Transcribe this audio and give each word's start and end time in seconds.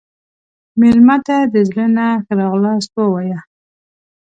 مېلمه 0.79 1.17
ته 1.25 1.37
د 1.53 1.55
زړه 1.69 1.85
نه 1.97 2.07
ښه 2.23 2.33
راغلاست 2.41 2.91
ووایه. 2.95 3.39